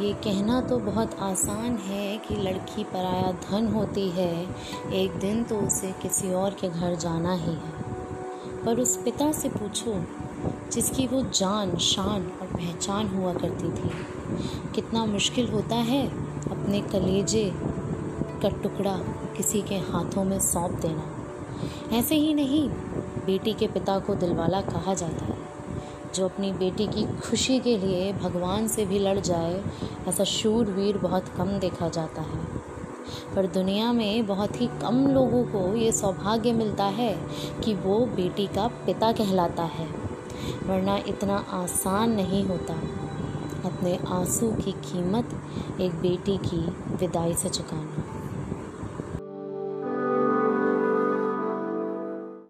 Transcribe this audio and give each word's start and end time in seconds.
ये 0.00 0.12
कहना 0.12 0.60
तो 0.60 0.78
बहुत 0.78 1.14
आसान 1.20 1.76
है 1.76 2.18
कि 2.18 2.36
लड़की 2.36 2.84
पराया 2.84 3.32
धन 3.32 3.66
होती 3.66 4.08
है। 4.08 4.46
एक 4.92 5.12
दिन 5.12 5.44
तो 5.44 5.56
उसे 5.58 5.92
किसी 5.92 6.32
और 6.32 6.50
के 6.50 6.68
घर 6.68 6.94
जाना 6.94 7.34
ही 7.34 7.52
है। 7.52 7.88
पर 8.64 8.80
उस 8.80 8.96
पिता 8.96 9.32
से 9.32 9.48
पूछो, 9.48 10.04
जिसकी 10.72 11.06
वो 11.06 11.22
जान, 11.22 11.76
शान 11.76 12.32
और 12.40 12.46
पहचान 12.46 13.08
हुआ 13.08 13.32
करती 13.32 13.68
थी, 13.68 13.90
कितना 14.74 15.04
मुश्किल 15.04 15.48
होता 15.48 15.76
है 15.76 16.08
अपने 16.50 16.80
कलेजे 16.80 17.52
का 18.42 18.48
टुकड़ा 18.48 18.98
किसी 19.36 19.62
के 19.62 19.74
हाथों 19.74 20.24
में 20.24 20.40
सौंप 20.40 20.72
देना। 20.72 21.14
ऐसे 21.96 22.14
ही 22.14 22.34
नहीं, 22.34 22.68
बेटी 23.26 23.52
के 23.52 23.66
पिता 23.66 23.98
को 23.98 24.14
दिलवाला 24.14 24.60
कहा 24.60 24.94
जाता 24.94 25.24
है। 25.24 25.57
जो 26.14 26.24
अपनी 26.24 26.52
बेटी 26.52 26.86
की 26.86 27.06
खुशी 27.20 27.58
के 27.58 27.78
लिए 27.78 28.12
भगवान 28.12 28.68
से 28.68 28.86
भी 28.86 28.98
लड़ 28.98 29.18
जाए, 29.18 29.64
ऐसा 30.08 30.24
शूरवीर 30.24 30.98
बहुत 30.98 31.28
कम 31.28 31.58
देखा 31.58 31.88
जाता 31.88 32.22
है। 32.22 32.44
पर 33.36 33.46
दुनिया 33.46 33.92
में 33.92 34.26
बहुत 34.26 34.60
ही 34.60 34.66
कम 34.66 35.06
लोगों 35.06 35.44
को 35.44 35.76
ये 35.76 35.92
सौभाग्य 35.92 36.52
मिलता 36.52 36.84
है 36.84 37.14
कि 37.64 37.74
वो 37.74 38.06
बेटी 38.06 38.46
का 38.46 38.68
पिता 38.68 39.12
कहलाता 39.12 39.62
है, 39.62 39.86
वरना 40.66 40.96
इतना 40.96 41.44
आसान 41.50 42.10
नहीं 42.10 42.44
होता। 42.44 42.74
अपने 43.64 43.98
आँसू 44.08 44.50
की 44.50 44.72
कीमत 44.72 45.42
एक 45.80 45.92
बेटी 45.92 46.36
की 46.36 46.60
विदाई 46.96 47.34
से 47.34 47.48
चुकाना। 47.48 48.17